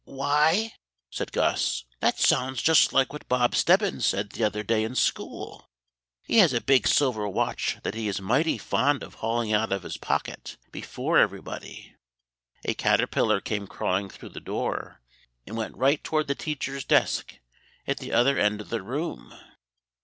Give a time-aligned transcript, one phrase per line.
[0.03, 0.73] "Why,"
[1.11, 5.69] said Gus, "that sounds just like what Bob Stebbins said the other day in school.
[6.23, 9.83] He has a big silver watch that he is mighty fond of hauling out of
[9.83, 11.95] his pocket before everybody.
[12.65, 15.03] A caterpillar came crawling through the door,
[15.45, 17.37] and went right toward the teacher's desk
[17.85, 19.37] at the other end of the room.